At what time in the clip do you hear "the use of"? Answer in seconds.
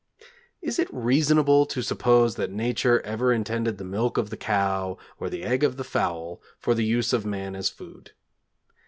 6.73-7.23